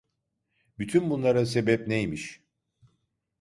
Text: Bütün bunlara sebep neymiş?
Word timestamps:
Bütün 0.79 1.09
bunlara 1.09 1.45
sebep 1.45 1.87
neymiş? 1.87 2.41